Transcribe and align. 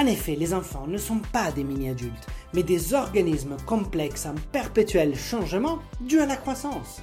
En 0.00 0.06
effet, 0.06 0.34
les 0.34 0.54
enfants 0.54 0.86
ne 0.86 0.96
sont 0.96 1.20
pas 1.30 1.52
des 1.52 1.62
mini-adultes, 1.62 2.26
mais 2.54 2.62
des 2.62 2.94
organismes 2.94 3.58
complexes 3.66 4.24
en 4.24 4.34
perpétuel 4.50 5.14
changement 5.14 5.78
dû 6.00 6.20
à 6.20 6.24
la 6.24 6.36
croissance. 6.36 7.02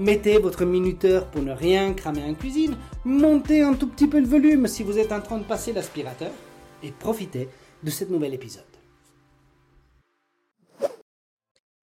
Mettez 0.00 0.38
votre 0.38 0.64
minuteur 0.64 1.30
pour 1.30 1.42
ne 1.42 1.52
rien 1.52 1.92
cramer 1.92 2.24
en 2.24 2.32
cuisine. 2.32 2.74
Montez 3.04 3.60
un 3.60 3.74
tout 3.74 3.86
petit 3.86 4.06
peu 4.06 4.18
le 4.18 4.26
volume 4.26 4.66
si 4.66 4.82
vous 4.82 4.96
êtes 4.96 5.12
en 5.12 5.20
train 5.20 5.36
de 5.36 5.44
passer 5.44 5.74
l'aspirateur. 5.74 6.32
Et 6.82 6.90
profitez 6.90 7.50
de 7.82 7.90
ce 7.90 8.06
nouvel 8.06 8.32
épisode. 8.32 8.64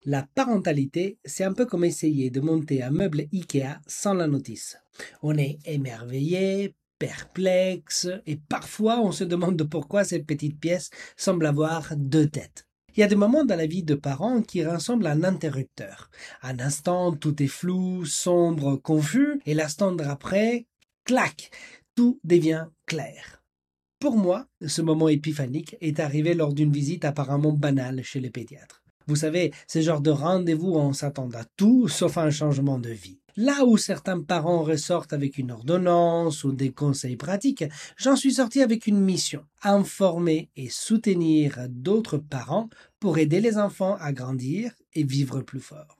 La 0.05 0.23
parentalité, 0.23 1.19
c'est 1.25 1.43
un 1.43 1.55
peu 1.55 1.67
comme 1.67 1.83
essayer 1.83 2.31
de 2.31 2.41
monter 2.41 2.85
un 2.85 2.91
meuble 2.91 3.27
Ikea 3.33 3.81
sans 3.89 4.15
la 4.15 4.29
notice. 4.29 4.77
On 5.23 5.37
est 5.37 5.59
émerveillé, 5.65 6.77
perplexe, 7.01 8.07
et 8.27 8.37
parfois 8.37 9.01
on 9.01 9.11
se 9.11 9.25
demande 9.25 9.61
pourquoi 9.69 10.05
cette 10.05 10.25
petite 10.25 10.61
pièce 10.61 10.91
semble 11.17 11.47
avoir 11.47 11.97
deux 11.97 12.29
têtes. 12.29 12.69
Il 12.97 13.01
y 13.01 13.03
a 13.03 13.09
des 13.09 13.17
moments 13.17 13.45
dans 13.45 13.57
la 13.57 13.67
vie 13.67 13.83
de 13.83 13.97
parents 13.97 14.41
qui 14.41 14.65
ressemblent 14.65 15.09
à 15.09 15.13
un 15.13 15.25
interrupteur. 15.25 16.11
Un 16.43 16.61
instant, 16.61 17.13
tout 17.13 17.43
est 17.43 17.49
flou, 17.49 18.05
sombre, 18.05 18.77
confus, 18.77 19.41
et 19.47 19.55
l'instant 19.55 19.91
d'après, 19.91 20.67
clac, 21.05 21.51
tout 21.97 22.21
devient 22.23 22.67
clair. 22.87 23.43
Pour 23.99 24.17
moi, 24.17 24.47
ce 24.65 24.81
moment 24.81 25.09
épiphanique 25.09 25.77
est 25.81 25.99
arrivé 25.99 26.35
lors 26.35 26.55
d'une 26.55 26.73
visite 26.73 27.05
apparemment 27.05 27.53
banale 27.53 28.05
chez 28.05 28.21
les 28.21 28.31
pédiatres. 28.31 28.85
Vous 29.09 29.17
savez, 29.17 29.53
ce 29.67 29.81
genre 29.81 30.01
de 30.01 30.11
rendez-vous 30.11 30.73
où 30.73 30.79
on 30.79 30.93
s'attend 30.93 31.29
à 31.31 31.45
tout 31.57 31.89
sauf 31.89 32.17
à 32.17 32.23
un 32.23 32.31
changement 32.31 32.79
de 32.79 32.91
vie. 32.91 33.24
Là 33.37 33.65
où 33.65 33.77
certains 33.77 34.21
parents 34.21 34.63
ressortent 34.63 35.13
avec 35.13 35.39
une 35.39 35.51
ordonnance 35.51 36.45
ou 36.45 36.53
des 36.53 36.71
conseils 36.71 37.17
pratiques, 37.17 37.65
j'en 37.97 38.15
suis 38.15 38.35
sorti 38.35 38.63
avec 38.63 38.87
une 38.87 39.01
mission, 39.01 39.45
informer 39.63 40.51
et 40.55 40.69
soutenir 40.69 41.67
d'autres 41.69 42.19
parents 42.19 42.69
pour 43.01 43.19
aider 43.19 43.41
les 43.41 43.59
enfants 43.59 43.97
à 43.99 44.13
grandir 44.13 44.73
et 44.95 45.03
vivre 45.03 45.41
plus 45.41 45.61
fort. 45.61 45.99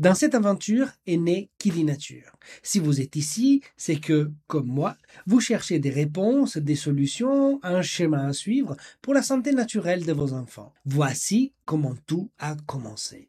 Dans 0.00 0.14
cette 0.14 0.36
aventure 0.36 0.90
est 1.06 1.16
né 1.16 1.50
Kili 1.58 1.82
Nature. 1.84 2.32
Si 2.62 2.78
vous 2.78 3.00
êtes 3.00 3.16
ici, 3.16 3.62
c'est 3.76 3.98
que, 3.98 4.30
comme 4.46 4.68
moi, 4.68 4.96
vous 5.26 5.40
cherchez 5.40 5.80
des 5.80 5.90
réponses, 5.90 6.56
des 6.56 6.76
solutions, 6.76 7.58
un 7.64 7.82
schéma 7.82 8.26
à 8.26 8.32
suivre 8.32 8.76
pour 9.02 9.12
la 9.12 9.22
santé 9.22 9.52
naturelle 9.52 10.04
de 10.04 10.12
vos 10.12 10.34
enfants. 10.34 10.72
Voici 10.84 11.52
comment 11.64 11.96
tout 12.06 12.30
a 12.38 12.54
commencé. 12.66 13.27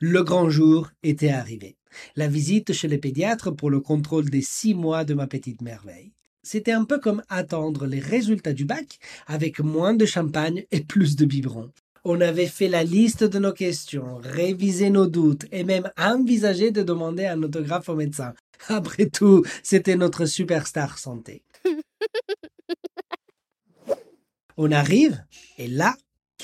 Le 0.00 0.22
grand 0.22 0.50
jour 0.50 0.90
était 1.02 1.30
arrivé. 1.30 1.76
La 2.16 2.28
visite 2.28 2.72
chez 2.72 2.88
le 2.88 2.98
pédiatre 2.98 3.50
pour 3.50 3.70
le 3.70 3.80
contrôle 3.80 4.28
des 4.28 4.42
six 4.42 4.74
mois 4.74 5.04
de 5.04 5.14
ma 5.14 5.26
petite 5.26 5.62
merveille. 5.62 6.12
C'était 6.42 6.72
un 6.72 6.84
peu 6.84 7.00
comme 7.00 7.22
attendre 7.28 7.86
les 7.86 7.98
résultats 7.98 8.52
du 8.52 8.64
bac 8.64 8.98
avec 9.26 9.60
moins 9.60 9.94
de 9.94 10.06
champagne 10.06 10.64
et 10.70 10.80
plus 10.80 11.16
de 11.16 11.24
biberons. 11.24 11.72
On 12.04 12.20
avait 12.20 12.46
fait 12.46 12.68
la 12.68 12.84
liste 12.84 13.24
de 13.24 13.40
nos 13.40 13.52
questions, 13.52 14.20
révisé 14.22 14.90
nos 14.90 15.08
doutes 15.08 15.46
et 15.50 15.64
même 15.64 15.90
envisagé 15.98 16.70
de 16.70 16.82
demander 16.82 17.26
un 17.26 17.42
autographe 17.42 17.88
au 17.88 17.96
médecin. 17.96 18.32
Après 18.68 19.06
tout, 19.06 19.44
c'était 19.62 19.96
notre 19.96 20.26
superstar 20.26 20.98
santé. 20.98 21.42
On 24.56 24.70
arrive 24.70 25.24
et 25.58 25.66
là, 25.66 25.96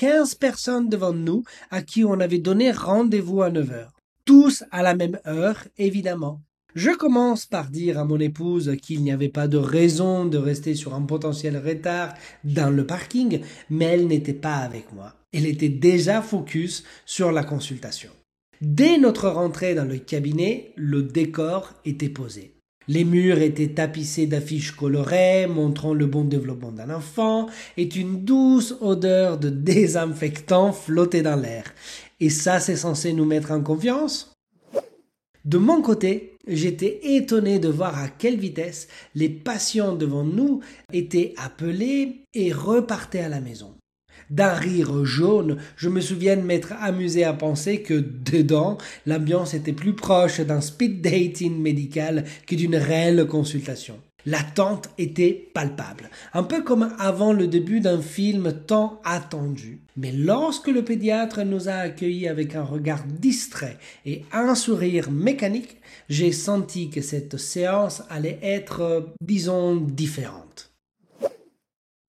15 0.03 0.35
personnes 0.35 0.89
devant 0.89 1.13
nous 1.13 1.45
à 1.71 1.81
qui 1.81 2.03
on 2.03 2.19
avait 2.19 2.37
donné 2.37 2.71
rendez-vous 2.71 3.41
à 3.41 3.49
9 3.49 3.71
heures. 3.71 3.93
Tous 4.25 4.65
à 4.69 4.83
la 4.83 4.95
même 4.95 5.17
heure, 5.25 5.63
évidemment. 5.77 6.41
Je 6.75 6.89
commence 6.89 7.45
par 7.45 7.69
dire 7.69 7.97
à 7.97 8.03
mon 8.03 8.19
épouse 8.19 8.75
qu'il 8.81 9.01
n'y 9.01 9.13
avait 9.13 9.29
pas 9.29 9.47
de 9.47 9.55
raison 9.55 10.25
de 10.25 10.37
rester 10.37 10.75
sur 10.75 10.93
un 10.93 11.03
potentiel 11.03 11.55
retard 11.55 12.15
dans 12.43 12.69
le 12.69 12.85
parking, 12.85 13.39
mais 13.69 13.85
elle 13.85 14.07
n'était 14.07 14.33
pas 14.33 14.57
avec 14.57 14.91
moi. 14.91 15.13
Elle 15.31 15.45
était 15.45 15.69
déjà 15.69 16.21
focus 16.21 16.83
sur 17.05 17.31
la 17.31 17.45
consultation. 17.45 18.09
Dès 18.59 18.97
notre 18.97 19.29
rentrée 19.29 19.73
dans 19.73 19.87
le 19.87 19.99
cabinet, 19.99 20.73
le 20.75 21.01
décor 21.03 21.71
était 21.85 22.09
posé. 22.09 22.52
Les 22.87 23.05
murs 23.05 23.39
étaient 23.39 23.69
tapissés 23.69 24.27
d'affiches 24.27 24.71
colorées 24.71 25.47
montrant 25.47 25.93
le 25.93 26.05
bon 26.05 26.23
développement 26.23 26.71
d'un 26.71 26.89
enfant 26.89 27.47
et 27.77 27.93
une 27.95 28.25
douce 28.25 28.75
odeur 28.81 29.37
de 29.37 29.49
désinfectant 29.49 30.73
flottait 30.73 31.21
dans 31.21 31.39
l'air. 31.39 31.73
Et 32.19 32.29
ça, 32.29 32.59
c'est 32.59 32.75
censé 32.75 33.13
nous 33.13 33.25
mettre 33.25 33.51
en 33.51 33.61
confiance? 33.61 34.33
De 35.45 35.57
mon 35.57 35.81
côté, 35.81 36.37
j'étais 36.47 36.99
étonné 37.03 37.59
de 37.59 37.67
voir 37.67 37.97
à 37.97 38.07
quelle 38.07 38.37
vitesse 38.37 38.87
les 39.13 39.29
patients 39.29 39.93
devant 39.93 40.23
nous 40.23 40.61
étaient 40.93 41.33
appelés 41.37 42.25
et 42.33 42.53
repartaient 42.53 43.19
à 43.19 43.29
la 43.29 43.41
maison. 43.41 43.75
D'un 44.29 44.53
rire 44.53 45.05
jaune, 45.05 45.57
je 45.75 45.89
me 45.89 46.01
souviens 46.01 46.35
m'être 46.35 46.73
amusé 46.79 47.23
à 47.23 47.33
penser 47.33 47.81
que 47.81 47.93
dedans, 47.93 48.77
l'ambiance 49.05 49.53
était 49.53 49.73
plus 49.73 49.93
proche 49.93 50.39
d'un 50.39 50.61
speed 50.61 51.01
dating 51.01 51.61
médical 51.61 52.25
que 52.47 52.55
d'une 52.55 52.75
réelle 52.75 53.27
consultation. 53.27 53.99
L'attente 54.25 54.89
était 54.97 55.49
palpable, 55.53 56.09
un 56.33 56.43
peu 56.43 56.63
comme 56.63 56.95
avant 56.97 57.33
le 57.33 57.47
début 57.47 57.81
d'un 57.81 58.01
film 58.01 58.53
tant 58.65 59.01
attendu. 59.03 59.81
Mais 59.97 60.13
lorsque 60.13 60.69
le 60.69 60.83
pédiatre 60.83 61.43
nous 61.43 61.67
a 61.67 61.73
accueillis 61.73 62.29
avec 62.29 62.55
un 62.55 62.63
regard 62.63 63.03
distrait 63.05 63.77
et 64.05 64.23
un 64.31 64.55
sourire 64.55 65.11
mécanique, 65.11 65.77
j'ai 66.07 66.31
senti 66.31 66.89
que 66.89 67.01
cette 67.01 67.37
séance 67.37 68.01
allait 68.09 68.39
être, 68.41 69.13
disons, 69.21 69.75
différente. 69.75 70.72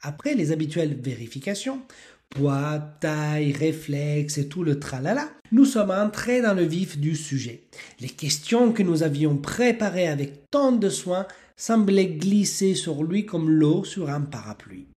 Après 0.07 0.35
les 0.35 0.53
habituelles 0.53 0.95
vérifications, 1.01 1.81
Poids, 2.29 2.79
taille, 3.01 3.53
réflexe 3.53 4.39
et 4.39 4.49
tout 4.49 4.65
le 4.65 4.79
tralala, 4.79 5.31
nous 5.51 5.65
sommes 5.65 5.93
entrés 5.93 6.43
dans 6.43 6.53
le 6.53 6.65
vif 6.65 6.99
du 6.99 7.17
sujet. 7.17 7.63
Les 8.01 8.09
questions 8.09 8.73
que 8.73 8.83
nous 8.83 9.03
avions 9.03 9.37
préparées 9.37 10.09
avec 10.09 10.51
tant 10.51 10.73
de 10.73 10.91
soin 10.91 11.27
semblaient 11.57 12.07
glisser 12.07 12.75
sur 12.75 13.03
lui 13.03 13.25
comme 13.25 13.49
l'eau 13.49 13.85
sur 13.85 14.11
un 14.11 14.21
parapluie. 14.21 14.89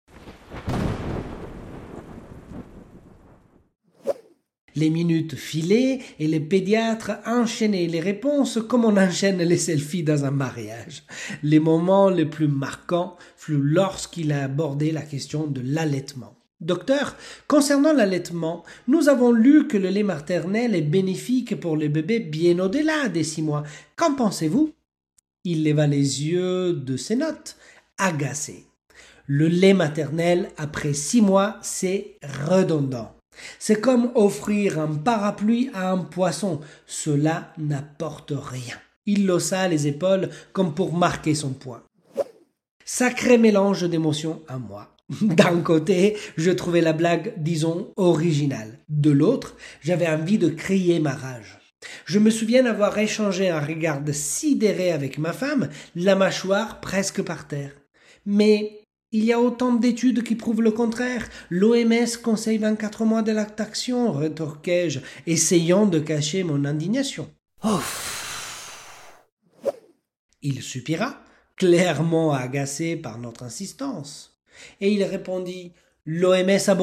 Les 4.77 4.91
minutes 4.91 5.35
filaient 5.35 6.01
et 6.19 6.27
les 6.27 6.39
pédiatres 6.39 7.13
enchaînaient 7.25 7.88
les 7.88 8.00
réponses 8.00 8.59
comme 8.69 8.85
on 8.85 8.95
enchaîne 8.95 9.39
les 9.39 9.57
selfies 9.57 10.03
dans 10.03 10.24
un 10.24 10.29
mariage. 10.29 11.01
Les 11.41 11.59
moments 11.59 12.12
les 12.12 12.27
plus 12.27 12.47
marquants 12.47 13.18
furent 13.38 13.59
lorsqu'il 13.63 14.31
a 14.31 14.44
abordé 14.44 14.91
la 14.91 15.01
question 15.01 15.47
de 15.47 15.62
l'allaitement. 15.63 16.38
Docteur, 16.62 17.15
concernant 17.47 17.91
l'allaitement, 17.91 18.63
nous 18.88 19.09
avons 19.09 19.31
lu 19.31 19.68
que 19.68 19.77
le 19.77 19.89
lait 19.89 20.03
maternel 20.03 20.75
est 20.75 20.81
bénéfique 20.83 21.59
pour 21.59 21.75
les 21.75 21.89
bébés 21.89 22.19
bien 22.19 22.59
au-delà 22.59 23.09
des 23.09 23.23
six 23.23 23.41
mois. 23.41 23.63
Qu'en 23.95 24.13
pensez-vous? 24.13 24.73
Il 25.44 25.63
leva 25.63 25.88
les 25.88 26.23
yeux 26.23 26.73
de 26.73 26.97
ses 26.97 27.15
notes, 27.15 27.57
agacé. 27.97 28.68
Le 29.25 29.47
lait 29.47 29.73
maternel 29.73 30.51
après 30.56 30.94
six 30.94 31.21
mois, 31.21 31.57
c'est 31.63 32.19
redondant. 32.47 33.16
C'est 33.59 33.81
comme 33.81 34.11
offrir 34.15 34.79
un 34.79 34.95
parapluie 34.95 35.69
à 35.73 35.91
un 35.91 35.99
poisson. 35.99 36.59
Cela 36.85 37.53
n'apporte 37.57 38.33
rien. 38.35 38.75
Il 39.05 39.29
haussa 39.31 39.67
les 39.67 39.87
épaules 39.87 40.29
comme 40.53 40.73
pour 40.73 40.93
marquer 40.93 41.35
son 41.35 41.51
point. 41.51 41.83
Sacré 42.85 43.37
mélange 43.37 43.89
d'émotions 43.89 44.41
à 44.47 44.57
moi. 44.57 44.95
D'un 45.21 45.61
côté, 45.61 46.17
je 46.35 46.51
trouvais 46.51 46.81
la 46.81 46.93
blague, 46.93 47.33
disons, 47.37 47.91
originale. 47.95 48.79
De 48.89 49.11
l'autre, 49.11 49.55
j'avais 49.81 50.07
envie 50.07 50.37
de 50.37 50.49
crier 50.49 50.99
ma 50.99 51.13
rage. 51.13 51.59
Je 52.05 52.19
me 52.19 52.29
souviens 52.29 52.65
avoir 52.65 52.97
échangé 52.97 53.49
un 53.49 53.59
regard 53.59 54.01
sidéré 54.11 54.91
avec 54.91 55.17
ma 55.17 55.31
femme, 55.31 55.69
la 55.95 56.15
mâchoire 56.15 56.81
presque 56.81 57.21
par 57.21 57.47
terre. 57.47 57.71
Mais 58.25 58.81
il 59.12 59.24
y 59.24 59.31
a 59.31 59.39
autant 59.39 59.74
d'études 59.74 60.24
qui 60.24 60.36
prouvent 60.36 60.62
le 60.62 60.71
contraire. 60.71 61.30
L'OMS 61.50 62.18
conseille 62.21 62.57
24 62.57 63.06
mois 63.06 63.21
de 63.21 63.31
lactation, 63.31 64.12
rétorquai-je, 64.12 65.00
essayant 65.25 65.86
de 65.86 66.00
cacher 66.00 66.44
mon 66.44 66.65
indignation. 66.65 67.30
Oh. 67.63 67.80
Il 70.42 70.62
soupira, 70.62 71.21
clairement 71.56 72.33
agacé 72.33 72.95
par 72.95 73.18
notre 73.18 73.44
insistance. 73.44 74.38
Et 74.81 74.92
il 74.92 75.04
répondit 75.04 75.71
L'OMS 76.09 76.69
a 76.69 76.77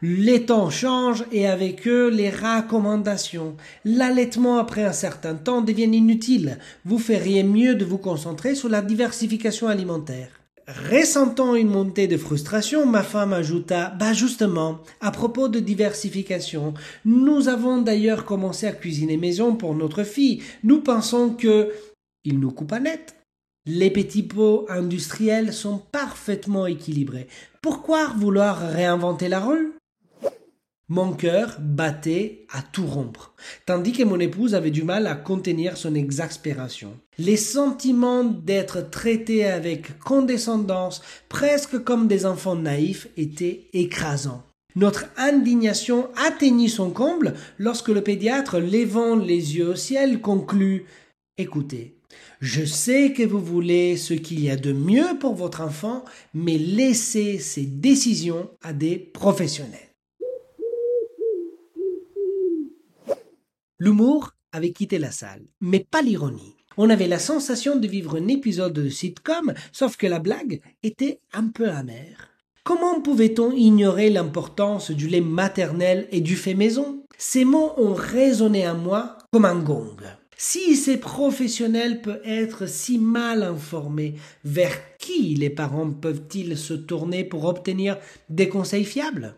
Les 0.00 0.46
temps 0.46 0.70
changent 0.70 1.26
et 1.30 1.46
avec 1.46 1.86
eux 1.86 2.08
les 2.08 2.30
recommandations. 2.30 3.54
L'allaitement 3.84 4.56
après 4.56 4.84
un 4.84 4.94
certain 4.94 5.34
temps 5.34 5.60
devient 5.60 5.84
inutile. 5.84 6.58
Vous 6.86 6.98
feriez 6.98 7.42
mieux 7.42 7.74
de 7.74 7.84
vous 7.84 7.98
concentrer 7.98 8.54
sur 8.54 8.70
la 8.70 8.80
diversification 8.80 9.68
alimentaire. 9.68 10.39
Ressentant 10.68 11.54
une 11.54 11.70
montée 11.70 12.06
de 12.06 12.16
frustration, 12.16 12.86
ma 12.86 13.02
femme 13.02 13.32
ajouta 13.32 13.90
Bah 13.98 14.12
justement, 14.12 14.78
à 15.00 15.10
propos 15.10 15.48
de 15.48 15.58
diversification, 15.58 16.74
nous 17.04 17.48
avons 17.48 17.82
d'ailleurs 17.82 18.24
commencé 18.24 18.66
à 18.66 18.72
cuisiner 18.72 19.16
maison 19.16 19.56
pour 19.56 19.74
notre 19.74 20.04
fille. 20.04 20.42
Nous 20.62 20.80
pensons 20.80 21.30
que. 21.30 21.72
Il 22.24 22.38
nous 22.38 22.50
coupa 22.50 22.80
net. 22.80 23.16
Les 23.66 23.90
petits 23.90 24.22
pots 24.22 24.66
industriels 24.68 25.52
sont 25.52 25.78
parfaitement 25.78 26.66
équilibrés. 26.66 27.28
Pourquoi 27.62 28.08
vouloir 28.16 28.58
réinventer 28.58 29.28
la 29.28 29.40
rue? 29.40 29.72
Mon 30.90 31.12
cœur 31.12 31.56
battait 31.60 32.46
à 32.50 32.62
tout 32.62 32.84
rompre, 32.84 33.32
tandis 33.64 33.92
que 33.92 34.02
mon 34.02 34.18
épouse 34.18 34.56
avait 34.56 34.72
du 34.72 34.82
mal 34.82 35.06
à 35.06 35.14
contenir 35.14 35.76
son 35.76 35.94
exaspération. 35.94 36.98
Les 37.16 37.36
sentiments 37.36 38.24
d'être 38.24 38.90
traités 38.90 39.46
avec 39.46 40.00
condescendance, 40.00 41.00
presque 41.28 41.78
comme 41.84 42.08
des 42.08 42.26
enfants 42.26 42.56
naïfs, 42.56 43.06
étaient 43.16 43.68
écrasants. 43.72 44.42
Notre 44.74 45.06
indignation 45.16 46.08
atteignit 46.16 46.68
son 46.68 46.90
comble 46.90 47.34
lorsque 47.58 47.88
le 47.88 48.02
pédiatre, 48.02 48.58
levant 48.58 49.14
les 49.14 49.56
yeux 49.56 49.68
au 49.68 49.76
ciel, 49.76 50.20
conclut 50.20 50.86
Écoutez, 51.38 51.94
je 52.40 52.64
sais 52.64 53.12
que 53.12 53.22
vous 53.22 53.40
voulez 53.40 53.96
ce 53.96 54.14
qu'il 54.14 54.40
y 54.40 54.50
a 54.50 54.56
de 54.56 54.72
mieux 54.72 55.18
pour 55.20 55.34
votre 55.34 55.60
enfant, 55.60 56.04
mais 56.34 56.58
laissez 56.58 57.38
ces 57.38 57.62
décisions 57.62 58.50
à 58.62 58.72
des 58.72 58.98
professionnels. 58.98 59.89
L'humour 63.80 64.32
avait 64.52 64.72
quitté 64.72 64.98
la 64.98 65.10
salle, 65.10 65.46
mais 65.62 65.86
pas 65.90 66.02
l'ironie. 66.02 66.54
On 66.76 66.90
avait 66.90 67.08
la 67.08 67.18
sensation 67.18 67.76
de 67.76 67.88
vivre 67.88 68.18
un 68.20 68.28
épisode 68.28 68.74
de 68.74 68.90
sitcom, 68.90 69.54
sauf 69.72 69.96
que 69.96 70.06
la 70.06 70.18
blague 70.18 70.60
était 70.82 71.20
un 71.32 71.48
peu 71.48 71.70
amère. 71.70 72.28
Comment 72.62 73.00
pouvait-on 73.00 73.52
ignorer 73.52 74.10
l'importance 74.10 74.90
du 74.90 75.08
lait 75.08 75.22
maternel 75.22 76.08
et 76.12 76.20
du 76.20 76.36
fait 76.36 76.52
maison? 76.52 77.06
Ces 77.16 77.46
mots 77.46 77.72
ont 77.78 77.94
résonné 77.94 78.66
à 78.66 78.74
moi 78.74 79.16
comme 79.32 79.46
un 79.46 79.58
gong. 79.58 79.96
Si 80.36 80.76
ces 80.76 80.98
professionnels 80.98 82.02
peuvent 82.02 82.20
être 82.22 82.66
si 82.66 82.98
mal 82.98 83.42
informés, 83.42 84.16
vers 84.44 84.76
qui 84.98 85.34
les 85.36 85.50
parents 85.50 85.90
peuvent-ils 85.90 86.58
se 86.58 86.74
tourner 86.74 87.24
pour 87.24 87.46
obtenir 87.46 87.96
des 88.28 88.50
conseils 88.50 88.84
fiables? 88.84 89.36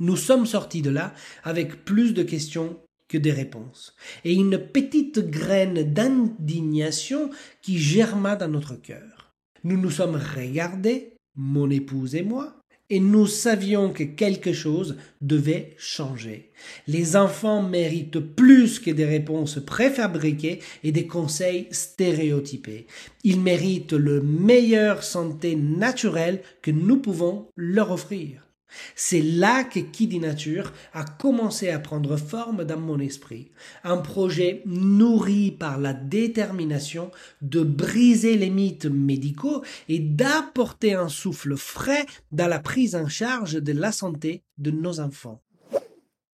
Nous 0.00 0.16
sommes 0.16 0.46
sortis 0.46 0.82
de 0.82 0.90
là 0.90 1.14
avec 1.44 1.84
plus 1.84 2.12
de 2.12 2.24
questions 2.24 2.76
que 3.10 3.18
des 3.18 3.32
réponses, 3.32 3.94
et 4.24 4.32
une 4.32 4.56
petite 4.56 5.18
graine 5.18 5.82
d'indignation 5.82 7.30
qui 7.60 7.78
germa 7.78 8.36
dans 8.36 8.48
notre 8.48 8.80
cœur. 8.80 9.34
Nous 9.64 9.76
nous 9.76 9.90
sommes 9.90 10.18
regardés, 10.36 11.16
mon 11.34 11.68
épouse 11.68 12.14
et 12.14 12.22
moi, 12.22 12.56
et 12.88 13.00
nous 13.00 13.26
savions 13.26 13.92
que 13.92 14.04
quelque 14.04 14.52
chose 14.52 14.96
devait 15.20 15.74
changer. 15.76 16.50
Les 16.86 17.16
enfants 17.16 17.62
méritent 17.62 18.20
plus 18.20 18.78
que 18.78 18.90
des 18.90 19.04
réponses 19.04 19.58
préfabriquées 19.64 20.60
et 20.82 20.92
des 20.92 21.06
conseils 21.06 21.68
stéréotypés. 21.70 22.86
Ils 23.22 23.40
méritent 23.40 23.92
le 23.92 24.22
meilleur 24.22 25.02
santé 25.02 25.56
naturelle 25.56 26.42
que 26.62 26.70
nous 26.70 26.98
pouvons 26.98 27.48
leur 27.56 27.90
offrir. 27.90 28.49
C'est 28.94 29.22
là 29.22 29.64
que 29.64 29.80
Qui 29.80 30.06
dit 30.06 30.20
Nature 30.20 30.72
a 30.92 31.04
commencé 31.04 31.70
à 31.70 31.78
prendre 31.78 32.16
forme 32.16 32.64
dans 32.64 32.78
mon 32.78 32.98
esprit. 32.98 33.50
Un 33.84 33.98
projet 33.98 34.62
nourri 34.66 35.50
par 35.50 35.78
la 35.78 35.92
détermination 35.92 37.10
de 37.42 37.62
briser 37.62 38.36
les 38.36 38.50
mythes 38.50 38.86
médicaux 38.86 39.62
et 39.88 39.98
d'apporter 39.98 40.94
un 40.94 41.08
souffle 41.08 41.56
frais 41.56 42.06
dans 42.32 42.48
la 42.48 42.58
prise 42.58 42.94
en 42.94 43.08
charge 43.08 43.54
de 43.54 43.72
la 43.72 43.92
santé 43.92 44.42
de 44.58 44.70
nos 44.70 45.00
enfants. 45.00 45.40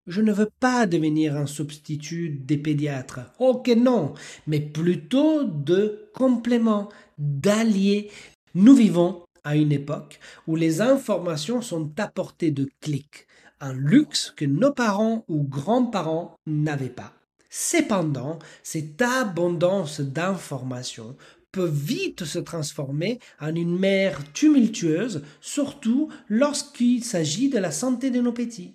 Je 0.07 0.21
ne 0.21 0.33
veux 0.33 0.51
pas 0.61 0.87
devenir 0.87 1.37
un 1.37 1.47
substitut 1.47 2.31
des 2.31 2.59
pédiatres. 2.59 3.21
Ok 3.41 3.69
non, 3.77 4.15
mais 4.47 4.61
plutôt 4.61 5.43
de 5.43 6.09
complément, 6.15 6.89
d'alliés. 7.19 8.11
Nous 8.55 8.75
vivons 8.75 9.26
à 9.47 9.55
une 9.55 9.71
époque 9.71 10.19
où 10.49 10.57
les 10.57 10.81
informations 10.81 11.63
sont 11.63 11.89
apportées 11.99 12.51
de 12.51 12.69
clics, 12.81 13.29
un 13.61 13.73
luxe 13.73 14.35
que 14.37 14.45
nos 14.45 14.73
parents 14.73 15.25
ou 15.29 15.45
grands-parents 15.45 16.37
n'avaient 16.47 16.89
pas. 16.89 17.13
Cependant, 17.49 18.41
cette 18.65 19.01
abondance 19.01 20.01
d'informations 20.01 21.17
peut 21.53 21.71
vite 21.73 22.25
se 22.25 22.41
transformer 22.41 23.21
en 23.41 23.55
une 23.55 23.79
mer 23.79 24.21
tumultueuse, 24.33 25.23
surtout 25.41 26.09
lorsqu'il 26.29 27.05
s'agit 27.05 27.49
de 27.49 27.59
la 27.59 27.71
santé 27.71 28.11
de 28.11 28.21
nos 28.21 28.33
petits. 28.33 28.75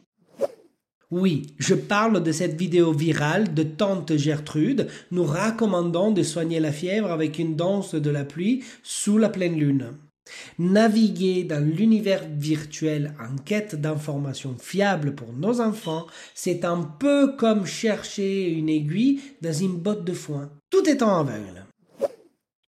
Oui, 1.12 1.48
je 1.60 1.76
parle 1.76 2.24
de 2.24 2.32
cette 2.32 2.58
vidéo 2.58 2.94
virale 2.94 3.54
de 3.54 3.64
tante 3.64 4.16
Gertrude 4.16 4.88
nous 5.12 5.26
recommandant 5.26 6.12
de 6.12 6.24
soigner 6.24 6.62
la 6.62 6.72
fièvre 6.72 7.12
avec 7.12 7.38
une 7.38 7.58
danse 7.58 7.94
de 7.94 8.10
la 8.10 8.24
pluie 8.24 8.64
sous 8.84 9.18
la 9.18 9.28
pleine 9.28 9.60
lune. 9.60 9.98
Naviguer 10.60 11.44
dans 11.44 11.64
l'univers 11.64 12.24
virtuel 12.38 13.14
en 13.20 13.36
quête 13.38 13.76
d'informations 13.76 14.56
fiables 14.60 15.16
pour 15.16 15.34
nos 15.34 15.62
enfants, 15.62 16.08
c'est 16.36 16.66
un 16.66 16.84
peu 16.84 17.36
comme 17.36 17.66
chercher 17.66 18.50
une 18.50 18.70
aiguille 18.70 19.22
dans 19.42 19.54
une 19.54 19.78
botte 19.78 20.06
de 20.06 20.14
foin. 20.14 20.50
Tout 20.70 20.84
en 21.04 21.20
aveugle. 21.20 21.66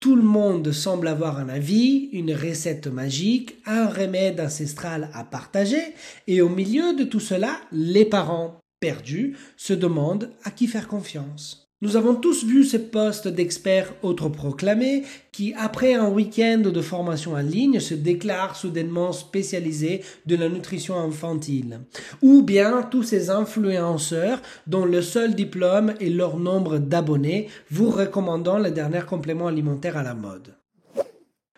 Tout 0.00 0.16
le 0.16 0.22
monde 0.22 0.70
semble 0.70 1.08
avoir 1.08 1.38
un 1.38 1.48
avis, 1.48 2.10
une 2.12 2.34
recette 2.34 2.88
magique, 2.88 3.56
un 3.64 3.86
remède 3.86 4.38
ancestral 4.38 5.08
à 5.14 5.24
partager, 5.24 5.94
et 6.26 6.42
au 6.42 6.50
milieu 6.50 6.94
de 6.94 7.04
tout 7.04 7.20
cela, 7.20 7.56
les 7.72 8.04
parents, 8.04 8.60
perdus, 8.80 9.34
se 9.56 9.72
demandent 9.72 10.30
à 10.44 10.50
qui 10.50 10.66
faire 10.66 10.88
confiance. 10.88 11.63
Nous 11.84 11.96
avons 11.96 12.14
tous 12.14 12.44
vu 12.46 12.64
ces 12.64 12.78
postes 12.78 13.28
d'experts 13.28 13.92
autoproclamés 14.02 15.02
qui, 15.32 15.52
après 15.52 15.92
un 15.92 16.08
week-end 16.08 16.62
de 16.64 16.80
formation 16.80 17.34
en 17.34 17.40
ligne, 17.40 17.78
se 17.78 17.92
déclarent 17.92 18.56
soudainement 18.56 19.12
spécialisés 19.12 20.00
de 20.24 20.34
la 20.34 20.48
nutrition 20.48 20.98
infantile. 20.98 21.80
Ou 22.22 22.40
bien 22.40 22.84
tous 22.90 23.02
ces 23.02 23.28
influenceurs 23.28 24.40
dont 24.66 24.86
le 24.86 25.02
seul 25.02 25.34
diplôme 25.34 25.92
est 26.00 26.08
leur 26.08 26.38
nombre 26.38 26.78
d'abonnés, 26.78 27.50
vous 27.70 27.90
recommandant 27.90 28.58
le 28.58 28.70
dernier 28.70 29.02
complément 29.02 29.48
alimentaire 29.48 29.98
à 29.98 30.02
la 30.02 30.14
mode. 30.14 30.54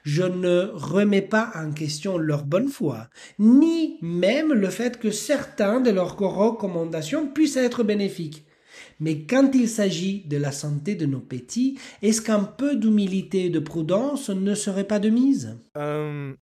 Je 0.02 0.24
ne 0.24 0.72
remets 0.74 1.22
pas 1.22 1.52
en 1.54 1.70
question 1.70 2.18
leur 2.18 2.42
bonne 2.42 2.68
foi, 2.68 3.06
ni 3.38 3.96
même 4.02 4.52
le 4.52 4.70
fait 4.70 4.98
que 4.98 5.12
certains 5.12 5.80
de 5.80 5.90
leurs 5.90 6.18
recommandations 6.18 7.28
puissent 7.28 7.56
être 7.56 7.84
bénéfiques. 7.84 8.45
Mais 9.00 9.22
quand 9.22 9.50
il 9.54 9.68
s'agit 9.68 10.24
de 10.26 10.36
la 10.36 10.52
santé 10.52 10.94
de 10.94 11.06
nos 11.06 11.20
petits, 11.20 11.78
est-ce 12.02 12.22
qu'un 12.22 12.44
peu 12.44 12.76
d'humilité 12.76 13.46
et 13.46 13.50
de 13.50 13.58
prudence 13.58 14.30
ne 14.30 14.54
serait 14.54 14.86
pas 14.86 14.98
de 14.98 15.10
mise? 15.10 15.58
Euh, 15.76 16.34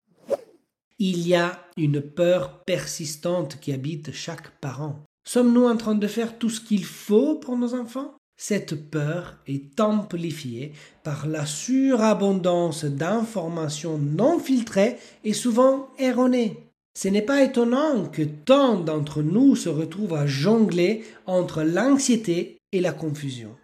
Il 0.99 1.27
y 1.27 1.35
a 1.35 1.59
une 1.75 2.01
peur 2.01 2.63
persistante 2.63 3.59
qui 3.59 3.73
habite 3.73 4.11
chaque 4.13 4.51
parent. 4.59 5.03
Sommes-nous 5.27 5.65
en 5.65 5.77
train 5.77 5.95
de 5.95 6.07
faire 6.07 6.37
tout 6.37 6.49
ce 6.49 6.61
qu'il 6.61 6.85
faut 6.85 7.35
pour 7.35 7.57
nos 7.57 7.73
enfants? 7.73 8.15
Cette 8.37 8.89
peur 8.89 9.37
est 9.47 9.79
amplifiée 9.79 10.73
par 11.03 11.27
la 11.27 11.45
surabondance 11.45 12.83
d'informations 12.83 13.97
non 13.97 14.39
filtrées 14.39 14.97
et 15.23 15.33
souvent 15.33 15.87
erronées. 15.97 16.62
Ce 16.95 17.07
n'est 17.07 17.23
pas 17.23 17.43
étonnant 17.43 18.05
que 18.05 18.21
tant 18.21 18.79
d'entre 18.79 19.23
nous 19.23 19.55
se 19.55 19.69
retrouvent 19.69 20.13
à 20.13 20.27
jongler 20.27 21.03
entre 21.25 21.63
l'anxiété 21.63 22.57
et 22.71 22.81
la 22.81 22.91
confusion. 22.91 23.55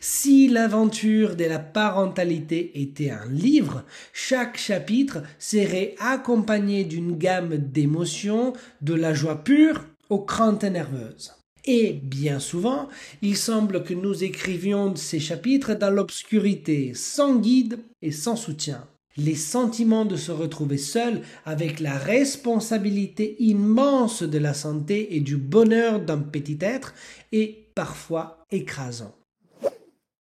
Si 0.00 0.48
l'aventure 0.48 1.36
de 1.36 1.44
la 1.44 1.60
parentalité 1.60 2.80
était 2.82 3.10
un 3.10 3.26
livre, 3.30 3.84
chaque 4.12 4.56
chapitre 4.56 5.22
serait 5.38 5.94
accompagné 6.00 6.84
d'une 6.84 7.16
gamme 7.16 7.56
d'émotions, 7.56 8.52
de 8.80 8.94
la 8.94 9.14
joie 9.14 9.44
pure 9.44 9.84
aux 10.10 10.20
craintes 10.20 10.64
nerveuses. 10.64 11.34
Et 11.64 11.92
bien 11.92 12.40
souvent, 12.40 12.88
il 13.22 13.36
semble 13.36 13.84
que 13.84 13.94
nous 13.94 14.24
écrivions 14.24 14.96
ces 14.96 15.20
chapitres 15.20 15.74
dans 15.74 15.90
l'obscurité, 15.90 16.94
sans 16.94 17.36
guide 17.36 17.78
et 18.00 18.10
sans 18.10 18.34
soutien. 18.34 18.88
Les 19.16 19.34
sentiments 19.34 20.06
de 20.06 20.16
se 20.16 20.32
retrouver 20.32 20.78
seul 20.78 21.20
avec 21.44 21.80
la 21.80 21.98
responsabilité 21.98 23.36
immense 23.40 24.22
de 24.22 24.38
la 24.38 24.54
santé 24.54 25.16
et 25.16 25.20
du 25.20 25.36
bonheur 25.36 26.00
d'un 26.00 26.18
petit 26.18 26.58
être 26.60 26.94
est 27.30 27.74
parfois 27.74 28.46
écrasant. 28.50 29.14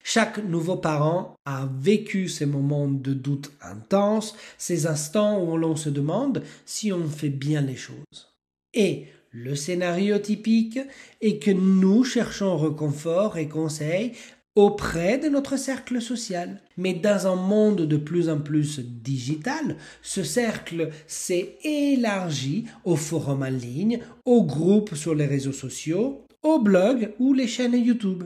Chaque 0.03 0.43
nouveau 0.43 0.75
parent 0.75 1.35
a 1.45 1.69
vécu 1.79 2.29
ces 2.29 2.47
moments 2.47 2.87
de 2.87 3.13
doute 3.13 3.51
intense, 3.61 4.35
ces 4.57 4.87
instants 4.87 5.43
où 5.43 5.55
l'on 5.55 5.75
se 5.75 5.89
demande 5.89 6.41
si 6.65 6.91
on 6.91 7.07
fait 7.07 7.29
bien 7.29 7.61
les 7.61 7.75
choses. 7.75 8.33
Et 8.73 9.05
le 9.29 9.55
scénario 9.55 10.17
typique 10.17 10.79
est 11.21 11.37
que 11.37 11.51
nous 11.51 12.03
cherchons 12.03 12.57
réconfort 12.57 13.37
et 13.37 13.47
conseil 13.47 14.13
auprès 14.59 15.17
de 15.17 15.29
notre 15.29 15.57
cercle 15.57 16.01
social. 16.01 16.61
Mais 16.75 16.93
dans 16.93 17.27
un 17.27 17.35
monde 17.35 17.81
de 17.81 17.97
plus 17.97 18.29
en 18.29 18.39
plus 18.39 18.79
digital, 18.79 19.77
ce 20.01 20.21
cercle 20.21 20.89
s'est 21.07 21.57
élargi 21.63 22.65
aux 22.83 22.97
forums 22.97 23.43
en 23.43 23.49
ligne, 23.49 24.01
aux 24.25 24.43
groupes 24.43 24.95
sur 24.95 25.15
les 25.15 25.25
réseaux 25.25 25.53
sociaux, 25.53 26.25
aux 26.43 26.59
blogs 26.59 27.13
ou 27.19 27.33
les 27.33 27.47
chaînes 27.47 27.75
YouTube. 27.75 28.25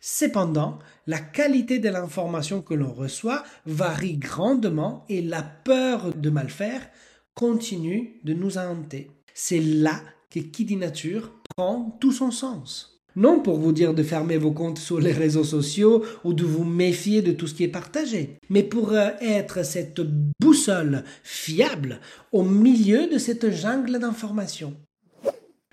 Cependant, 0.00 0.78
la 1.08 1.18
qualité 1.18 1.80
de 1.80 1.88
l'information 1.88 2.62
que 2.62 2.74
l'on 2.74 2.92
reçoit 2.92 3.42
varie 3.66 4.16
grandement 4.16 5.04
et 5.08 5.20
la 5.20 5.42
peur 5.42 6.14
de 6.14 6.30
mal 6.30 6.48
faire 6.48 6.88
continue 7.34 8.20
de 8.22 8.34
nous 8.34 8.56
hanter. 8.56 9.10
C'est 9.34 9.60
là 9.60 10.00
que 10.30 10.38
qui 10.38 10.64
dit 10.64 10.76
nature 10.76 11.32
prend 11.56 11.96
tout 12.00 12.12
son 12.12 12.30
sens. 12.30 12.97
Non 13.18 13.40
pour 13.40 13.58
vous 13.58 13.72
dire 13.72 13.94
de 13.94 14.04
fermer 14.04 14.38
vos 14.38 14.52
comptes 14.52 14.78
sur 14.78 15.00
les 15.00 15.10
réseaux 15.10 15.42
sociaux 15.42 16.04
ou 16.22 16.34
de 16.34 16.44
vous 16.44 16.62
méfier 16.62 17.20
de 17.20 17.32
tout 17.32 17.48
ce 17.48 17.54
qui 17.54 17.64
est 17.64 17.68
partagé, 17.68 18.38
mais 18.48 18.62
pour 18.62 18.92
euh, 18.92 19.08
être 19.20 19.64
cette 19.64 20.00
boussole 20.40 21.02
fiable 21.24 21.98
au 22.30 22.44
milieu 22.44 23.08
de 23.08 23.18
cette 23.18 23.50
jungle 23.50 23.98
d'informations. 23.98 24.76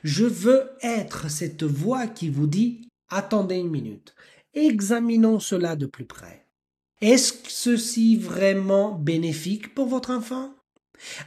Je 0.04 0.26
veux 0.26 0.72
être 0.82 1.30
cette 1.30 1.62
voix 1.62 2.08
qui 2.08 2.30
vous 2.30 2.48
dit 2.48 2.90
attendez 3.10 3.58
une 3.58 3.70
minute, 3.70 4.16
examinons 4.56 5.40
cela 5.40 5.76
de 5.76 5.86
plus 5.86 6.06
près. 6.06 6.48
Est-ce 7.00 7.32
ceci 7.48 8.18
vraiment 8.18 8.94
bénéfique 8.94 9.76
pour 9.76 9.86
votre 9.86 10.10
enfant? 10.10 10.55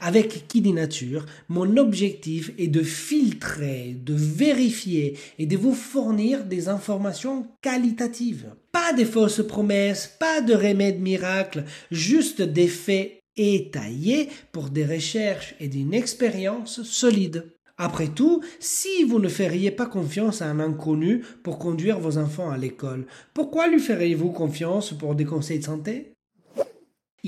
Avec 0.00 0.46
dit 0.48 0.72
nature, 0.72 1.26
mon 1.48 1.76
objectif 1.76 2.52
est 2.58 2.68
de 2.68 2.82
filtrer, 2.82 3.96
de 3.98 4.14
vérifier 4.14 5.16
et 5.38 5.46
de 5.46 5.56
vous 5.56 5.75
fournir 5.75 6.44
des 6.44 6.68
informations 6.68 7.46
qualitatives. 7.62 8.54
Pas 8.72 8.92
des 8.92 9.04
fausses 9.04 9.46
promesses, 9.46 10.16
pas 10.18 10.40
de 10.40 10.54
remèdes 10.54 11.00
miracles, 11.00 11.64
juste 11.90 12.42
des 12.42 12.68
faits 12.68 13.20
étayés 13.37 14.28
pour 14.52 14.70
des 14.70 14.84
recherches 14.84 15.54
et 15.60 15.68
d'une 15.68 15.94
expérience 15.94 16.82
solide. 16.82 17.52
Après 17.80 18.08
tout, 18.08 18.42
si 18.58 19.04
vous 19.04 19.20
ne 19.20 19.28
feriez 19.28 19.70
pas 19.70 19.87
confiance 19.87 20.42
à 20.42 20.46
un 20.46 20.58
inconnu 20.58 21.22
pour 21.44 21.60
conduire 21.60 22.00
vos 22.00 22.18
enfants 22.18 22.50
à 22.50 22.58
l'école, 22.58 23.06
pourquoi 23.34 23.68
lui 23.68 23.78
feriez-vous 23.78 24.32
confiance 24.32 24.92
pour 24.92 25.14
des 25.14 25.25
conseils 25.25 25.60
de 25.60 25.64
santé? 25.64 26.12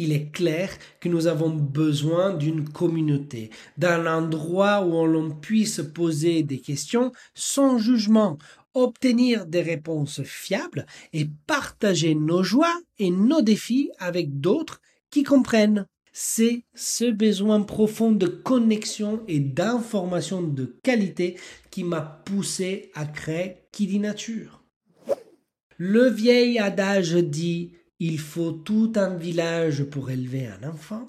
Il 0.00 0.12
est 0.12 0.33
clair 0.33 0.71
que 0.99 1.11
nous 1.11 1.26
avons 1.26 1.50
besoin 1.50 2.33
d'une 2.33 2.66
communauté, 2.66 3.50
d'un 3.76 4.07
endroit 4.07 4.83
où 4.83 5.07
l'on 5.07 5.30
puisse 5.30 5.83
poser 5.95 6.42
des 6.42 6.59
questions 6.59 7.12
sans 7.35 7.76
jugement, 7.76 8.38
obtenir 8.73 9.45
des 9.45 9.61
réponses 9.61 10.23
fiables 10.23 10.87
et 11.12 11.26
partager 11.47 12.14
nos 12.14 12.42
joies 12.42 12.80
et 12.99 13.11
nos 13.11 13.42
défis 13.42 13.90
avec 13.99 14.40
d'autres 14.40 14.80
qui 15.11 15.23
comprennent. 15.23 15.87
C'est 16.12 16.64
ce 16.75 17.11
besoin 17.11 17.61
profond 17.61 18.11
de 18.11 18.26
connexion 18.26 19.23
et 19.28 19.38
d'information 19.38 20.40
de 20.40 20.78
qualité 20.83 21.37
qui 21.71 21.85
m'a 21.85 22.00
poussé 22.00 22.90
à 22.95 23.04
créer 23.04 23.57
Qui 23.71 23.87
dit 23.87 24.00
Nature. 24.00 24.64
Le 25.76 26.09
vieil 26.09 26.59
adage 26.59 27.14
dit 27.14 27.73
il 28.00 28.19
faut 28.19 28.52
tout 28.52 28.92
un 28.97 29.14
village 29.14 29.85
pour 29.85 30.11
élever 30.11 30.47
un 30.47 30.69
enfant. 30.69 31.09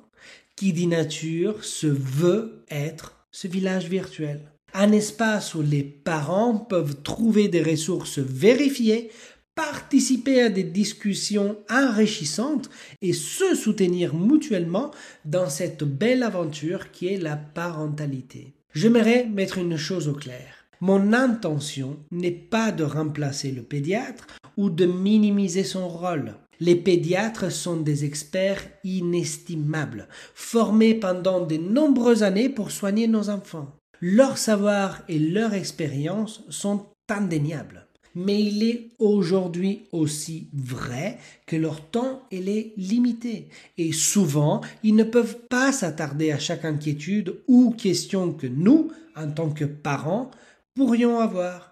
Qui 0.58 0.74
dit 0.74 0.88
nature 0.88 1.64
se 1.64 1.88
veut 1.88 2.64
être 2.70 3.16
ce 3.32 3.48
village 3.48 3.88
virtuel. 3.88 4.42
Un 4.74 4.92
espace 4.92 5.56
où 5.56 5.62
les 5.62 5.84
parents 5.84 6.56
peuvent 6.56 7.02
trouver 7.02 7.48
des 7.48 7.64
ressources 7.64 8.20
vérifiées, 8.20 9.10
participer 9.56 10.42
à 10.42 10.50
des 10.50 10.64
discussions 10.64 11.58
enrichissantes 11.70 12.70
et 13.02 13.14
se 13.14 13.56
soutenir 13.56 14.14
mutuellement 14.14 14.92
dans 15.26 15.50
cette 15.50 15.84
belle 15.84 16.24
aventure 16.24 16.92
qui 16.92 17.08
est 17.08 17.18
la 17.18 17.38
parentalité. 17.38 18.54
J'aimerais 18.74 19.26
mettre 19.26 19.58
une 19.58 19.78
chose 19.78 20.08
au 20.08 20.14
clair. 20.14 20.62
Mon 20.80 21.14
intention 21.14 21.98
n'est 22.12 22.32
pas 22.32 22.72
de 22.72 22.84
remplacer 22.84 23.52
le 23.52 23.62
pédiatre 23.62 24.28
ou 24.58 24.70
de 24.70 24.86
minimiser 24.86 25.64
son 25.64 25.88
rôle. 25.88 26.36
Les 26.62 26.76
pédiatres 26.76 27.52
sont 27.52 27.78
des 27.78 28.06
experts 28.06 28.64
inestimables, 28.84 30.08
formés 30.36 30.94
pendant 30.94 31.44
de 31.44 31.58
nombreuses 31.58 32.22
années 32.22 32.50
pour 32.50 32.70
soigner 32.70 33.08
nos 33.08 33.32
enfants. 33.32 33.76
Leur 34.00 34.38
savoir 34.38 35.02
et 35.10 35.18
leur 35.18 35.56
expérience 35.56 36.44
sont 36.50 36.86
indéniables. 37.10 37.88
Mais 38.14 38.44
il 38.44 38.62
est 38.64 38.90
aujourd'hui 39.00 39.88
aussi 39.92 40.50
vrai 40.54 41.18
que 41.48 41.56
leur 41.56 41.82
temps 41.90 42.22
est 42.30 42.74
limité 42.78 43.48
et 43.80 43.92
souvent 43.92 44.62
ils 44.84 44.96
ne 44.96 45.04
peuvent 45.04 45.40
pas 45.50 45.72
s'attarder 45.72 46.32
à 46.32 46.38
chaque 46.38 46.66
inquiétude 46.66 47.42
ou 47.48 47.72
question 47.72 48.34
que 48.34 48.46
nous, 48.48 48.92
en 49.16 49.32
tant 49.32 49.50
que 49.50 49.66
parents, 49.66 50.30
pourrions 50.76 51.20
avoir. 51.20 51.71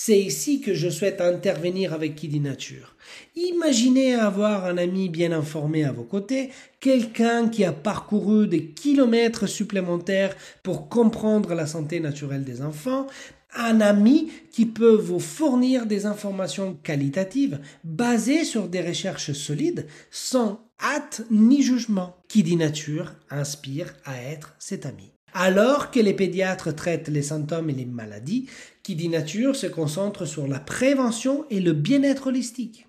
C'est 0.00 0.20
ici 0.20 0.60
que 0.60 0.74
je 0.74 0.88
souhaite 0.88 1.20
intervenir 1.20 1.92
avec 1.92 2.14
dit 2.14 2.38
nature. 2.38 2.94
Imaginez 3.34 4.14
avoir 4.14 4.64
un 4.64 4.78
ami 4.78 5.08
bien 5.08 5.32
informé 5.32 5.82
à 5.82 5.90
vos 5.90 6.04
côtés, 6.04 6.50
quelqu'un 6.78 7.48
qui 7.48 7.64
a 7.64 7.72
parcouru 7.72 8.46
des 8.46 8.66
kilomètres 8.66 9.48
supplémentaires 9.48 10.36
pour 10.62 10.88
comprendre 10.88 11.52
la 11.52 11.66
santé 11.66 11.98
naturelle 11.98 12.44
des 12.44 12.62
enfants, 12.62 13.08
un 13.56 13.80
ami 13.80 14.30
qui 14.52 14.66
peut 14.66 14.94
vous 14.94 15.18
fournir 15.18 15.84
des 15.84 16.06
informations 16.06 16.78
qualitatives 16.84 17.58
basées 17.82 18.44
sur 18.44 18.68
des 18.68 18.82
recherches 18.82 19.32
solides 19.32 19.88
sans 20.12 20.60
hâte 20.80 21.22
ni 21.28 21.60
jugement. 21.60 22.14
Qui 22.28 22.44
dit 22.44 22.56
nature 22.56 23.14
inspire 23.30 23.92
à 24.04 24.22
être 24.22 24.54
cet 24.60 24.86
ami. 24.86 25.17
Alors 25.40 25.92
que 25.92 26.00
les 26.00 26.14
pédiatres 26.14 26.74
traitent 26.74 27.06
les 27.06 27.22
symptômes 27.22 27.70
et 27.70 27.72
les 27.72 27.84
maladies, 27.84 28.48
qui 28.82 28.96
dit 28.96 29.08
nature 29.08 29.54
se 29.54 29.68
concentre 29.68 30.24
sur 30.24 30.48
la 30.48 30.58
prévention 30.58 31.44
et 31.48 31.60
le 31.60 31.74
bien-être 31.74 32.26
holistique. 32.26 32.88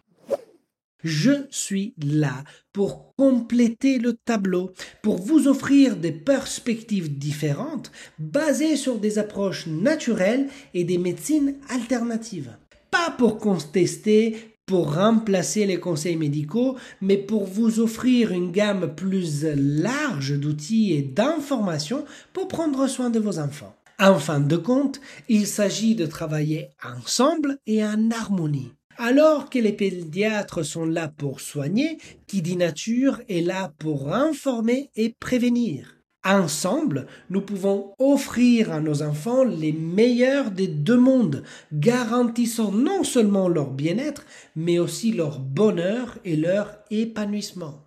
Je 1.04 1.46
suis 1.52 1.94
là 2.04 2.44
pour 2.74 3.14
compléter 3.16 4.00
le 4.00 4.14
tableau, 4.14 4.72
pour 5.04 5.18
vous 5.18 5.48
offrir 5.48 5.96
des 5.96 6.12
perspectives 6.12 7.20
différentes 7.20 7.92
basées 8.18 8.78
sur 8.78 8.98
des 8.98 9.20
approches 9.20 9.68
naturelles 9.68 10.48
et 10.74 10.84
des 10.84 10.98
médecines 10.98 11.54
alternatives. 11.70 12.58
Pas 12.90 13.12
pour 13.12 13.38
contester, 13.38 14.49
pour 14.70 14.94
remplacer 14.94 15.66
les 15.66 15.80
conseils 15.80 16.16
médicaux, 16.16 16.78
mais 17.02 17.18
pour 17.18 17.46
vous 17.46 17.80
offrir 17.80 18.32
une 18.32 18.52
gamme 18.52 18.94
plus 18.94 19.44
large 19.56 20.40
d'outils 20.40 20.94
et 20.94 21.02
d'informations 21.02 22.06
pour 22.34 22.48
prendre 22.48 22.86
soin 22.86 23.10
de 23.10 23.20
vos 23.20 23.40
enfants. 23.40 23.76
En 24.00 24.20
fin 24.20 24.40
de 24.40 24.58
compte, 24.58 25.02
il 25.28 25.48
s'agit 25.48 25.96
de 25.96 26.06
travailler 26.06 26.70
ensemble 26.84 27.58
et 27.66 27.84
en 27.84 28.12
harmonie. 28.12 28.72
Alors 28.98 29.50
que 29.50 29.58
les 29.58 29.74
pédiatres 29.74 30.64
sont 30.64 30.86
là 30.86 31.08
pour 31.08 31.42
soigner, 31.42 31.98
qui 32.28 32.44
dit 32.44 32.56
nature 32.56 33.22
est 33.28 33.42
là 33.42 33.74
pour 33.80 34.14
informer 34.14 34.92
et 34.96 35.16
prévenir. 35.20 35.99
Ensemble, 36.26 37.08
nous 37.30 37.40
pouvons 37.40 37.94
offrir 37.98 38.74
à 38.74 38.82
nos 38.82 39.02
enfants 39.04 39.46
les 39.46 39.72
meilleurs 39.72 40.52
des 40.52 40.68
deux 40.68 40.98
mondes, 40.98 41.44
garantissant 41.72 42.74
non 42.74 43.06
seulement 43.06 43.48
leur 43.48 43.72
bien-être, 43.72 44.26
mais 44.56 44.80
aussi 44.80 45.14
leur 45.14 45.40
bonheur 45.40 46.18
et 46.26 46.36
leur 46.36 46.80
épanouissement. 46.92 47.86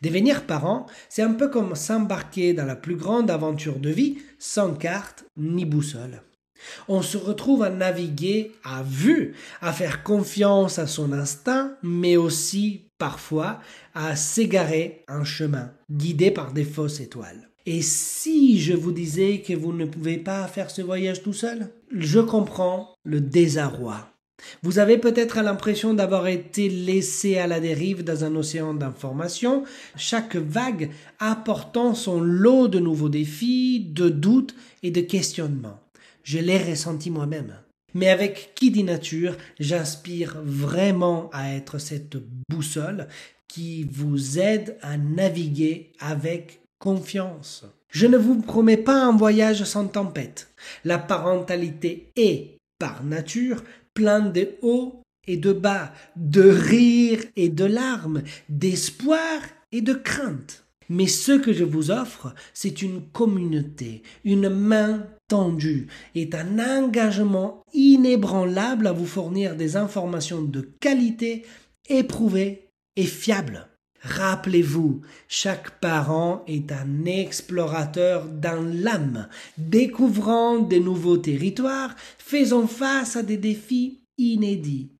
Devenir 0.00 0.46
parent, 0.46 0.86
c'est 1.10 1.22
un 1.22 1.34
peu 1.34 1.48
comme 1.48 1.74
s'embarquer 1.74 2.54
dans 2.54 2.64
la 2.64 2.76
plus 2.76 2.96
grande 2.96 3.30
aventure 3.30 3.78
de 3.78 3.90
vie 3.90 4.18
sans 4.38 4.72
carte 4.72 5.24
ni 5.36 5.66
boussole. 5.66 6.22
On 6.88 7.02
se 7.02 7.18
retrouve 7.18 7.62
à 7.62 7.70
naviguer 7.70 8.52
à 8.64 8.82
vue, 8.82 9.34
à 9.60 9.72
faire 9.72 10.02
confiance 10.02 10.78
à 10.78 10.86
son 10.86 11.12
instinct, 11.12 11.76
mais 11.82 12.16
aussi 12.16 12.87
parfois 12.98 13.60
à 13.94 14.16
s'égarer 14.16 15.04
en 15.08 15.24
chemin, 15.24 15.72
guidé 15.90 16.30
par 16.30 16.52
des 16.52 16.64
fausses 16.64 17.00
étoiles. 17.00 17.48
Et 17.66 17.82
si 17.82 18.60
je 18.60 18.72
vous 18.72 18.92
disais 18.92 19.42
que 19.42 19.52
vous 19.52 19.72
ne 19.72 19.84
pouvez 19.84 20.16
pas 20.16 20.46
faire 20.46 20.70
ce 20.70 20.82
voyage 20.82 21.22
tout 21.22 21.32
seul? 21.32 21.68
Je 21.92 22.20
comprends 22.20 22.94
le 23.04 23.20
désarroi. 23.20 24.08
Vous 24.62 24.78
avez 24.78 24.98
peut-être 24.98 25.40
l'impression 25.42 25.94
d'avoir 25.94 26.28
été 26.28 26.68
laissé 26.68 27.38
à 27.38 27.46
la 27.46 27.60
dérive 27.60 28.04
dans 28.04 28.24
un 28.24 28.34
océan 28.36 28.72
d'informations, 28.72 29.64
chaque 29.96 30.36
vague 30.36 30.90
apportant 31.18 31.94
son 31.94 32.20
lot 32.20 32.68
de 32.68 32.78
nouveaux 32.78 33.08
défis, 33.08 33.80
de 33.80 34.08
doutes 34.08 34.54
et 34.82 34.90
de 34.90 35.00
questionnements. 35.00 35.80
Je 36.22 36.38
l'ai 36.38 36.58
ressenti 36.58 37.10
moi-même. 37.10 37.54
Mais 37.94 38.08
avec 38.10 38.52
qui 38.54 38.70
dit 38.70 38.84
nature, 38.84 39.36
j'inspire 39.58 40.40
vraiment 40.42 41.30
à 41.32 41.54
être 41.54 41.78
cette 41.78 42.16
boussole 42.50 43.08
qui 43.48 43.84
vous 43.84 44.38
aide 44.38 44.76
à 44.82 44.96
naviguer 44.98 45.92
avec 45.98 46.60
confiance. 46.78 47.64
Je 47.90 48.06
ne 48.06 48.18
vous 48.18 48.40
promets 48.42 48.76
pas 48.76 49.02
un 49.02 49.16
voyage 49.16 49.64
sans 49.64 49.88
tempête. 49.88 50.48
La 50.84 50.98
parentalité 50.98 52.12
est, 52.16 52.58
par 52.78 53.02
nature, 53.02 53.64
pleine 53.94 54.32
de 54.32 54.50
hauts 54.62 55.02
et 55.26 55.38
de 55.38 55.52
bas, 55.52 55.92
de 56.16 56.42
rires 56.42 57.24
et 57.36 57.48
de 57.48 57.64
larmes, 57.64 58.22
d'espoir 58.48 59.40
et 59.72 59.80
de 59.80 59.94
crainte. 59.94 60.64
Mais 60.88 61.06
ce 61.06 61.32
que 61.32 61.52
je 61.52 61.64
vous 61.64 61.90
offre, 61.90 62.34
c'est 62.54 62.82
une 62.82 63.02
communauté, 63.02 64.02
une 64.24 64.48
main 64.48 65.06
tendue 65.28 65.88
et 66.14 66.30
un 66.32 66.58
engagement 66.58 67.62
inébranlable 67.74 68.86
à 68.86 68.92
vous 68.92 69.06
fournir 69.06 69.56
des 69.56 69.76
informations 69.76 70.42
de 70.42 70.62
qualité, 70.80 71.44
éprouvées 71.88 72.68
et 72.96 73.04
fiables. 73.04 73.68
Rappelez-vous, 74.00 75.02
chaque 75.26 75.80
parent 75.80 76.44
est 76.46 76.70
un 76.70 77.04
explorateur 77.04 78.26
dans 78.26 78.64
l'âme, 78.64 79.28
découvrant 79.58 80.58
de 80.60 80.76
nouveaux 80.76 81.18
territoires, 81.18 81.94
faisant 82.18 82.68
face 82.68 83.16
à 83.16 83.22
des 83.22 83.36
défis 83.36 84.00
inédits. 84.16 84.92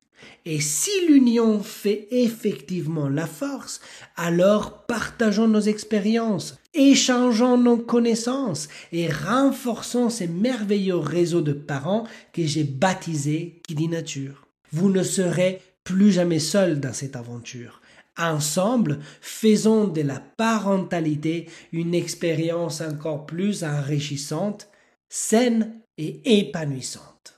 Et 0.45 0.61
si 0.61 0.91
l'union 1.09 1.63
fait 1.63 2.09
effectivement 2.11 3.09
la 3.09 3.27
force, 3.27 3.81
alors 4.17 4.87
partageons 4.87 5.49
nos 5.49 5.61
expériences, 5.61 6.57
échangeons 6.75 7.59
nos 7.59 7.77
connaissances 7.77 8.69
et 8.93 9.09
renforçons 9.09 10.11
ces 10.11 10.27
merveilleux 10.27 10.97
réseaux 10.97 11.43
de 11.43 11.53
parents 11.53 12.05
que 12.33 12.45
j'ai 12.45 12.65
baptisés 12.65 13.61
dit 13.69 13.89
nature. 13.89 14.47
Vous 14.73 14.91
ne 14.91 15.03
serez 15.03 15.61
plus 15.85 16.13
jamais 16.13 16.39
seul 16.39 16.81
dans 16.81 16.93
cette 16.93 17.17
aventure. 17.17 17.81
Ensemble, 18.19 18.99
faisons 19.21 19.87
de 19.87 20.03
la 20.03 20.21
parentalité 20.21 21.49
une 21.73 21.95
expérience 21.95 22.81
encore 22.81 23.27
plus 23.27 23.63
enrichissante, 23.65 24.69
saine 25.09 25.81
et 25.97 26.41
épanouissante. 26.41 27.38